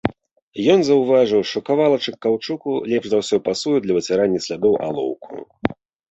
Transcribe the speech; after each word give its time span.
Ён 0.75 0.79
заўважыў, 0.85 1.41
што 1.49 1.57
кавалачак 1.67 2.15
каўчуку 2.25 2.69
лепш 2.93 3.07
за 3.11 3.17
ўсё 3.21 3.37
пасуе 3.49 3.77
да 3.83 3.91
выцірання 3.99 4.39
слядоў 4.47 4.73
алоўку. 4.87 5.43